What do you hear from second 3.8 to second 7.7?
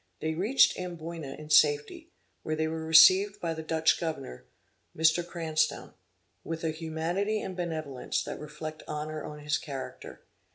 governor, Mr. Cranstoun, with a humanity and